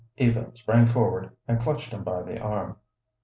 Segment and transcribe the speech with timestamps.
[0.17, 2.75] Eva sprang forward and clutched him by the arm.